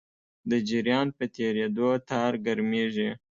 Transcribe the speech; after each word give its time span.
د 0.49 0.51
جریان 0.69 1.07
په 1.17 1.23
تېرېدو 1.35 1.89
تار 2.09 2.31
ګرمېږي. 2.45 3.09